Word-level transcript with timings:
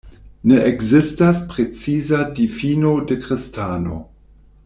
Ne 0.51 0.55
ekzistas 0.69 1.41
preciza 1.51 2.23
difino 2.41 2.95
de 3.11 3.21
kristano. 3.27 4.01